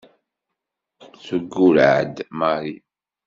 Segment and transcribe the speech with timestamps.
[1.25, 2.75] Teggurreɛ-d Mary.